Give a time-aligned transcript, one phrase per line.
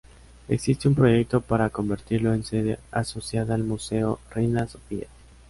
[0.47, 5.05] Existe un proyecto para convertirlo en sede asociada al Museo Reina Sofía.